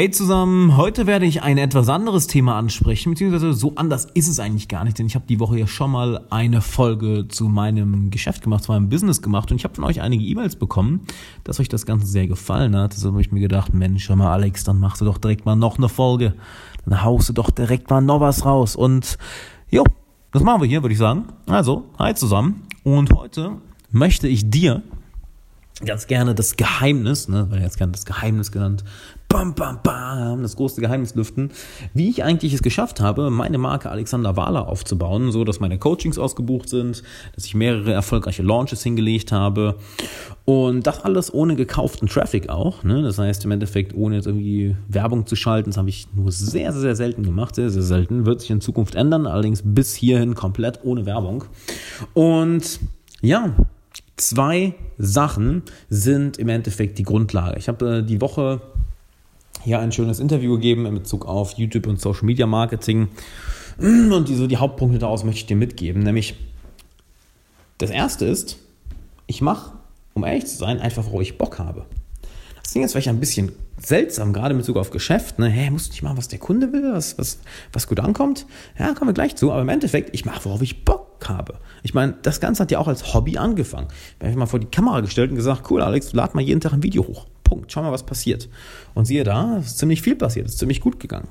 [0.00, 4.40] Hey zusammen, heute werde ich ein etwas anderes Thema ansprechen, beziehungsweise so anders ist es
[4.40, 8.10] eigentlich gar nicht, denn ich habe die Woche ja schon mal eine Folge zu meinem
[8.10, 11.02] Geschäft gemacht, zu meinem Business gemacht und ich habe von euch einige E-Mails bekommen,
[11.44, 12.94] dass euch das Ganze sehr gefallen hat.
[12.94, 15.54] Deshalb habe ich mir gedacht, Mensch, hör mal Alex, dann machst du doch direkt mal
[15.54, 16.34] noch eine Folge,
[16.86, 19.18] dann haust du doch direkt mal noch was raus und
[19.68, 19.84] jo,
[20.32, 21.26] das machen wir hier, würde ich sagen.
[21.46, 23.58] Also, hi zusammen und heute
[23.90, 24.82] möchte ich dir
[25.84, 28.82] ganz gerne das Geheimnis, ne, weil jetzt gerne das Geheimnis genannt,
[29.30, 31.52] bam, bam, bam, das große Geheimnis lüften,
[31.94, 36.18] wie ich eigentlich es geschafft habe, meine Marke Alexander Wahler aufzubauen, so dass meine Coachings
[36.18, 37.04] ausgebucht sind,
[37.34, 39.76] dass ich mehrere erfolgreiche Launches hingelegt habe
[40.44, 44.76] und das alles ohne gekauften Traffic auch, ne, das heißt im Endeffekt ohne jetzt irgendwie
[44.88, 48.40] Werbung zu schalten, das habe ich nur sehr, sehr, selten gemacht, sehr, sehr selten, wird
[48.40, 51.44] sich in Zukunft ändern, allerdings bis hierhin komplett ohne Werbung.
[52.14, 52.80] Und
[53.22, 53.54] ja,
[54.16, 57.58] zwei Sachen sind im Endeffekt die Grundlage.
[57.58, 58.60] Ich habe äh, die Woche
[59.62, 63.08] hier ein schönes Interview gegeben in Bezug auf YouTube und Social Media Marketing.
[63.78, 66.02] Und die, so die Hauptpunkte daraus möchte ich dir mitgeben.
[66.02, 66.34] Nämlich,
[67.78, 68.58] das erste ist,
[69.26, 69.72] ich mache,
[70.12, 71.86] um ehrlich zu sein, einfach, wo ich Bock habe.
[72.62, 75.38] Das Ding ist vielleicht ein bisschen seltsam, gerade mit Bezug auf Geschäft.
[75.38, 75.48] Ne?
[75.48, 77.38] Hey, musst du nicht machen, was der Kunde will, was, was,
[77.72, 78.46] was gut ankommt?
[78.78, 79.50] Ja, kommen wir gleich zu.
[79.50, 81.58] Aber im Endeffekt, ich mache, worauf ich Bock habe.
[81.82, 83.88] Ich meine, das Ganze hat ja auch als Hobby angefangen.
[83.90, 86.60] Ich habe mich mal vor die Kamera gestellt und gesagt, cool, Alex, lad mal jeden
[86.60, 87.26] Tag ein Video hoch.
[87.44, 87.72] Punkt.
[87.72, 88.48] Schau mal, was passiert.
[88.94, 91.28] Und siehe da, es ist ziemlich viel passiert, es ist ziemlich gut gegangen.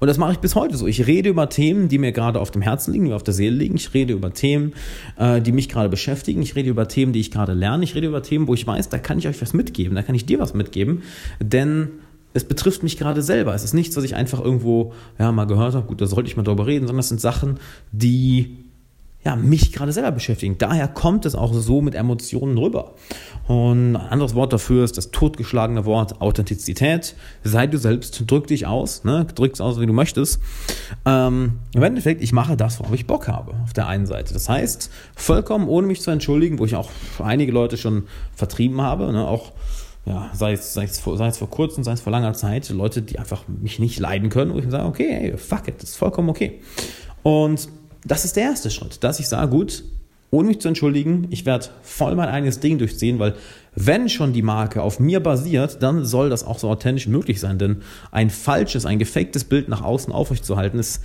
[0.00, 0.86] Und das mache ich bis heute so.
[0.86, 3.34] Ich rede über Themen, die mir gerade auf dem Herzen liegen, die mir auf der
[3.34, 3.76] Seele liegen.
[3.76, 4.72] Ich rede über Themen,
[5.18, 6.42] äh, die mich gerade beschäftigen.
[6.42, 7.84] Ich rede über Themen, die ich gerade lerne.
[7.84, 10.14] Ich rede über Themen, wo ich weiß, da kann ich euch was mitgeben, da kann
[10.14, 11.02] ich dir was mitgeben.
[11.40, 11.90] Denn
[12.36, 13.54] es betrifft mich gerade selber.
[13.54, 15.86] Es ist nichts, was ich einfach irgendwo ja, mal gehört habe.
[15.86, 17.58] Gut, da sollte ich mal drüber reden, sondern es sind Sachen,
[17.92, 18.58] die
[19.24, 20.56] ja, mich gerade selber beschäftigen.
[20.58, 22.94] Daher kommt es auch so mit Emotionen rüber.
[23.48, 27.16] Und ein anderes Wort dafür ist das totgeschlagene Wort Authentizität.
[27.42, 29.26] Sei du selbst, drück dich aus, ne?
[29.34, 30.40] drück es aus, wie du möchtest.
[31.06, 34.32] Ähm, Im Endeffekt, ich mache das, worauf ich Bock habe, auf der einen Seite.
[34.32, 39.10] Das heißt, vollkommen ohne mich zu entschuldigen, wo ich auch einige Leute schon vertrieben habe,
[39.10, 39.26] ne?
[39.26, 39.52] auch
[40.06, 42.68] ja, sei es, sei, es vor, sei es vor kurzem, sei es vor langer Zeit,
[42.70, 45.90] Leute, die einfach mich nicht leiden können, wo ich sage, okay, hey, fuck it, das
[45.90, 46.60] ist vollkommen okay.
[47.24, 47.68] Und
[48.04, 49.82] das ist der erste Schritt, dass ich sage, gut,
[50.30, 53.34] ohne mich zu entschuldigen, ich werde voll mein eigenes Ding durchziehen, weil
[53.74, 57.58] wenn schon die Marke auf mir basiert, dann soll das auch so authentisch möglich sein,
[57.58, 61.02] denn ein falsches, ein gefaktes Bild nach außen aufrechtzuerhalten ist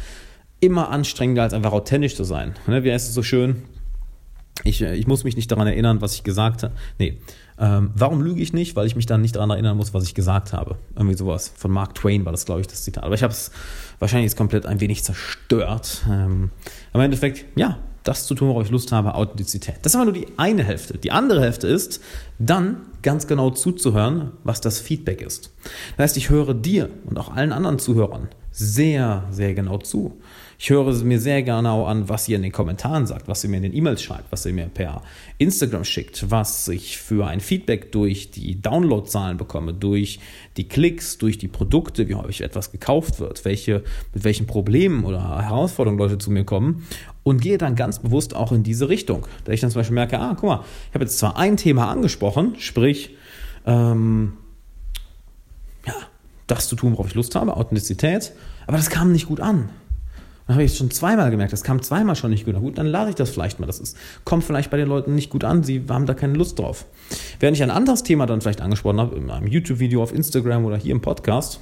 [0.60, 2.54] immer anstrengender als einfach authentisch zu sein.
[2.68, 3.64] Ne, wie heißt es so schön?
[4.64, 6.74] Ich, äh, ich muss mich nicht daran erinnern, was ich gesagt habe.
[7.00, 7.18] Nee.
[7.60, 8.76] Ähm, warum lüge ich nicht?
[8.76, 10.78] Weil ich mich dann nicht daran erinnern muss, was ich gesagt habe.
[10.96, 11.52] Irgendwie sowas.
[11.56, 13.04] Von Mark Twain war das, glaube ich, das Zitat.
[13.04, 13.52] Aber ich habe es
[14.00, 16.04] wahrscheinlich jetzt komplett ein wenig zerstört.
[16.10, 16.50] Ähm,
[16.94, 19.76] im Endeffekt, ja, das zu tun, worauf ich Lust habe, Authentizität.
[19.84, 20.98] Das ist aber nur die eine Hälfte.
[20.98, 22.02] Die andere Hälfte ist,
[22.40, 25.52] dann ganz genau zuzuhören, was das Feedback ist.
[25.98, 30.20] Das heißt, ich höre dir und auch allen anderen Zuhörern sehr, sehr genau zu.
[30.64, 33.58] Ich höre mir sehr genau an, was ihr in den Kommentaren sagt, was ihr mir
[33.58, 35.02] in den E-Mails schreibt, was ihr mir per
[35.40, 40.20] Instagram schickt, was ich für ein Feedback durch die Downloadzahlen bekomme, durch
[40.58, 43.84] die Klicks, durch die Produkte, wie häufig etwas gekauft wird, welche,
[44.14, 46.86] mit welchen Problemen oder Herausforderungen Leute zu mir kommen
[47.24, 49.26] und gehe dann ganz bewusst auch in diese Richtung.
[49.46, 51.90] Da ich dann zum Beispiel merke, ah, guck mal, ich habe jetzt zwar ein Thema
[51.90, 53.16] angesprochen, sprich,
[53.66, 54.34] ähm,
[55.88, 55.96] ja,
[56.46, 58.34] das zu tun, worauf ich Lust habe, Authentizität,
[58.68, 59.72] aber das kam nicht gut an.
[60.52, 62.54] Dann habe ich es schon zweimal gemerkt, das kam zweimal schon nicht gut.
[62.54, 63.68] Na gut, dann lasse ich das vielleicht mal.
[63.68, 63.96] Das ist,
[64.26, 66.84] kommt vielleicht bei den Leuten nicht gut an, sie haben da keine Lust drauf.
[67.40, 70.76] Während ich ein anderes Thema dann vielleicht angesprochen habe, in einem YouTube-Video auf Instagram oder
[70.76, 71.62] hier im Podcast,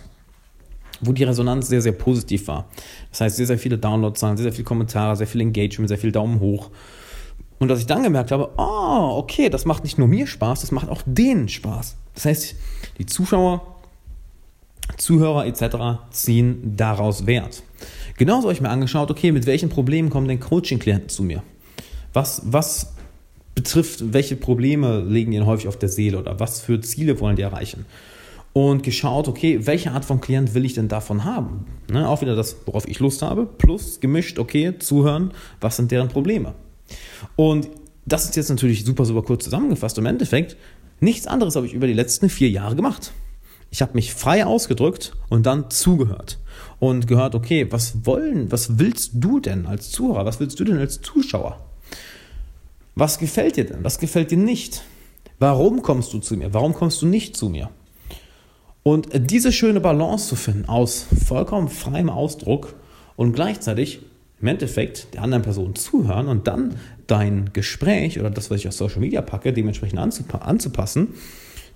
[1.01, 2.65] wo die Resonanz sehr, sehr positiv war.
[3.11, 6.11] Das heißt, sehr, sehr viele Downloadzahlen, sehr, sehr viele Kommentare, sehr viel Engagement, sehr viel
[6.11, 6.71] Daumen hoch.
[7.59, 10.71] Und dass ich dann gemerkt habe, oh, okay, das macht nicht nur mir Spaß, das
[10.71, 11.95] macht auch denen Spaß.
[12.15, 12.55] Das heißt,
[12.97, 13.78] die Zuschauer,
[14.99, 16.01] Zuhörer etc.
[16.11, 17.63] ziehen daraus Wert.
[18.17, 21.41] Genauso habe ich mir angeschaut, okay, mit welchen Problemen kommen denn Coaching-Klienten zu mir?
[22.13, 22.93] Was, was
[23.55, 27.41] betrifft, welche Probleme liegen ihnen häufig auf der Seele oder was für Ziele wollen die
[27.41, 27.85] erreichen?
[28.51, 31.65] Und geschaut, okay, welche Art von Klient will ich denn davon haben?
[31.89, 35.31] Ne, auch wieder das, worauf ich Lust habe, plus gemischt, okay, zuhören,
[35.61, 36.55] was sind deren Probleme?
[37.35, 37.69] Und
[38.05, 39.97] das ist jetzt natürlich super, super kurz zusammengefasst.
[39.97, 40.57] Im Endeffekt,
[40.99, 43.13] nichts anderes habe ich über die letzten vier Jahre gemacht.
[43.71, 46.39] Ich habe mich frei ausgedrückt und dann zugehört
[46.79, 50.25] und gehört, okay, was wollen, was willst du denn als Zuhörer?
[50.25, 51.59] Was willst du denn als Zuschauer?
[52.95, 53.83] Was gefällt dir denn?
[53.83, 54.83] Was gefällt dir nicht?
[55.37, 56.53] Warum kommst du zu mir?
[56.53, 57.69] Warum kommst du nicht zu mir?
[58.83, 62.75] Und diese schöne Balance zu finden aus vollkommen freiem Ausdruck
[63.15, 63.99] und gleichzeitig
[64.41, 66.75] im Endeffekt der anderen Person zuhören und dann
[67.07, 71.09] dein Gespräch oder das, was ich auf Social Media packe, dementsprechend anzupassen,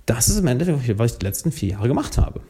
[0.06, 2.42] Das ist im Endeffekt, was ich die letzten vier Jahre gemacht habe.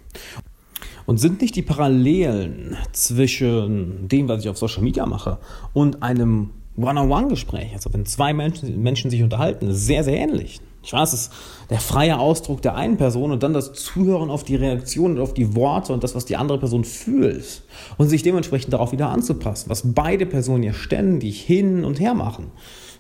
[1.06, 5.38] Und sind nicht die Parallelen zwischen dem, was ich auf Social Media mache
[5.74, 10.60] und einem One-on-One-Gespräch, also wenn zwei Menschen, Menschen sich unterhalten, sehr, sehr ähnlich.
[10.82, 11.34] Ich weiß, es ist
[11.70, 15.34] der freie Ausdruck der einen Person und dann das Zuhören auf die Reaktion und auf
[15.34, 17.64] die Worte und das, was die andere Person fühlt
[17.98, 22.52] und sich dementsprechend darauf wieder anzupassen, was beide Personen ja ständig hin und her machen.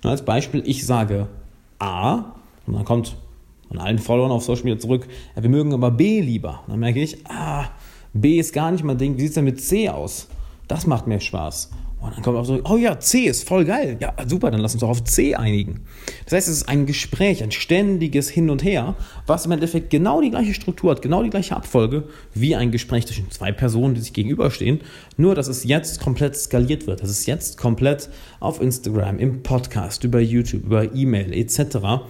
[0.03, 1.27] Und als Beispiel, ich sage
[1.79, 2.35] A
[2.67, 3.17] und dann kommt
[3.73, 6.61] von allen Followern auf Social Media zurück, ja, wir mögen aber B lieber.
[6.65, 7.69] Und dann merke ich, ah,
[8.13, 10.27] B ist gar nicht mein Ding, wie sieht es denn mit C aus?
[10.67, 11.71] Das macht mir Spaß.
[11.99, 13.97] Und dann kommt auch so, oh ja, C ist voll geil.
[13.99, 15.85] Ja, super, dann lass uns doch auf C einigen.
[16.25, 20.21] Das heißt, es ist ein Gespräch, ein ständiges Hin und Her, was im Endeffekt genau
[20.21, 22.03] die gleiche Struktur hat, genau die gleiche Abfolge
[22.33, 24.81] wie ein Gespräch zwischen zwei Personen, die sich gegenüberstehen.
[25.15, 27.01] Nur, dass es jetzt komplett skaliert wird.
[27.01, 28.09] Dass es jetzt komplett
[28.41, 32.03] auf Instagram, im Podcast, über YouTube, über E-Mail etc.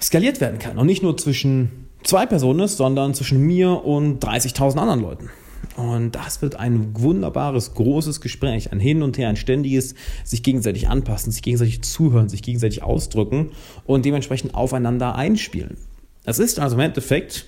[0.00, 0.78] skaliert werden kann.
[0.78, 5.30] Und nicht nur zwischen zwei Personen ist, sondern zwischen mir und 30.000 anderen Leuten.
[5.76, 9.94] Und das wird ein wunderbares, großes Gespräch, ein Hin und Her, ein ständiges
[10.24, 13.50] sich gegenseitig anpassen, sich gegenseitig zuhören, sich gegenseitig ausdrücken
[13.84, 15.76] und dementsprechend aufeinander einspielen.
[16.24, 17.46] Das ist also im Endeffekt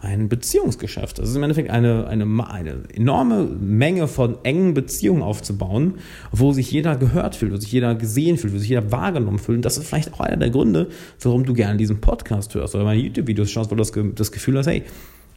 [0.00, 1.18] ein Beziehungsgeschäft.
[1.18, 5.94] Das ist im Endeffekt eine, eine, eine enorme Menge von engen Beziehungen aufzubauen,
[6.30, 9.56] wo sich jeder gehört fühlt, wo sich jeder gesehen fühlt, wo sich jeder wahrgenommen fühlt.
[9.56, 10.88] Und das ist vielleicht auch einer der Gründe,
[11.22, 14.56] warum du gerne diesen Podcast hörst oder meine YouTube-Videos schaust, weil du das, das Gefühl
[14.58, 14.84] hast, hey,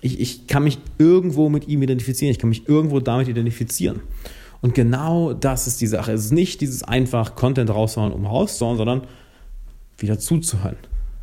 [0.01, 4.01] ich, ich kann mich irgendwo mit ihm identifizieren, ich kann mich irgendwo damit identifizieren.
[4.61, 6.11] Und genau das ist die Sache.
[6.11, 9.01] Es ist nicht dieses einfach Content raushauen, um rauszuhauen, sondern
[9.97, 10.77] wieder zuzuhören.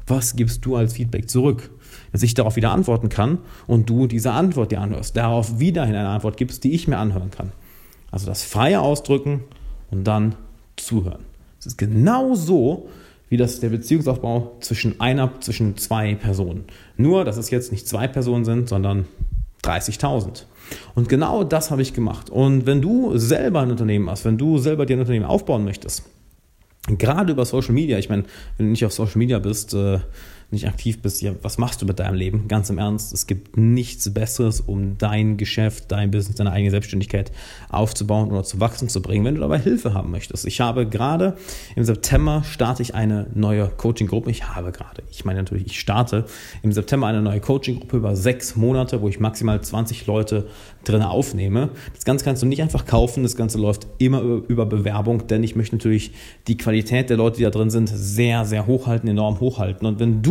[0.09, 1.71] Was gibst du als Feedback zurück?
[2.13, 6.09] Dass ich darauf wieder antworten kann und du diese Antwort dir anhörst, darauf wiederhin eine
[6.09, 7.53] Antwort gibst, die ich mir anhören kann.
[8.11, 9.45] Also das freie Ausdrücken
[9.91, 10.35] und dann
[10.77, 11.25] zuhören.
[11.59, 12.89] Es ist genau so,
[13.29, 16.65] wie das der Beziehungsaufbau zwischen einer, zwischen zwei Personen.
[16.97, 19.07] Nur, dass es jetzt nicht zwei Personen sind, sondern
[19.65, 20.45] 30.000.
[20.95, 22.31] Und genau das habe ich gemacht.
[22.31, 26.05] Und wenn du selber ein Unternehmen hast, wenn du selber dir ein Unternehmen aufbauen möchtest,
[26.97, 28.25] gerade über Social Media, ich meine,
[28.57, 29.99] wenn du nicht auf Social Media bist, äh,
[30.51, 32.49] nicht aktiv bist, ja, was machst du mit deinem Leben?
[32.49, 37.31] Ganz im Ernst, es gibt nichts Besseres, um dein Geschäft, dein Business, deine eigene Selbstständigkeit
[37.69, 40.47] aufzubauen oder zu wachsen zu bringen, wenn du dabei Hilfe haben möchtest.
[40.47, 41.37] Ich habe gerade
[41.77, 44.31] im September starte ich eine neue Coaching-Gruppe.
[44.31, 46.25] Ich habe gerade, ich meine natürlich, ich starte
[46.63, 50.47] im September eine neue Coaching-Gruppe über sechs Monate, wo ich maximal 20 Leute
[50.85, 51.71] drin aufnehme.
[51.95, 55.57] Das Ganze kannst du nicht einfach kaufen, das Ganze läuft immer über Bewerbung, denn ich
[55.57, 56.13] möchte natürlich
[56.47, 59.87] die Qualität der Leute, die da drin sind, sehr, sehr hochhalten, enorm hochhalten.
[59.87, 60.23] Und wenn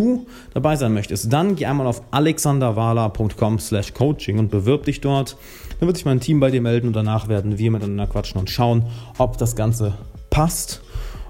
[0.54, 5.38] dabei sein möchtest, dann geh einmal auf alexanderwala.com slash coaching und bewirb dich dort.
[5.80, 8.50] Dann wird sich mein Team bei dir melden und danach werden wir miteinander quatschen und
[8.50, 8.86] schauen,
[9.18, 9.94] ob das Ganze
[10.30, 10.82] passt.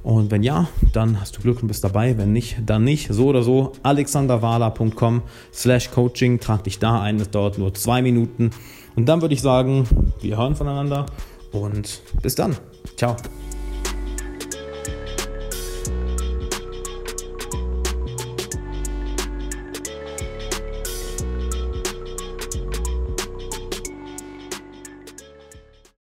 [0.03, 2.17] Und wenn ja, dann hast du Glück und bist dabei.
[2.17, 3.09] Wenn nicht, dann nicht.
[3.11, 5.21] So oder so, alexanderwala.com
[5.53, 6.39] slash coaching.
[6.39, 7.17] Trag dich da ein.
[7.17, 8.51] Das dauert nur zwei Minuten.
[8.95, 9.85] Und dann würde ich sagen,
[10.21, 11.07] wir hören voneinander
[11.51, 12.55] und bis dann.
[12.95, 13.17] Ciao.